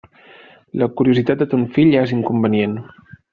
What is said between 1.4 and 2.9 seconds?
de ton fill és inconvenient.